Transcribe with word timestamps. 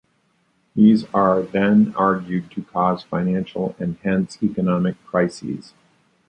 These 0.75 1.05
are 1.13 1.43
then 1.43 1.93
argued 1.95 2.49
to 2.53 2.63
cause 2.63 3.03
financial 3.03 3.75
and 3.77 3.97
hence 4.03 4.41
economic 4.41 4.95
crises. 5.05 5.75